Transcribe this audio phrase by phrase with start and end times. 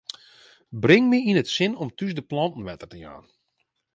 [0.83, 3.25] Bring my yn it sin om thús de planten wetter te jaan.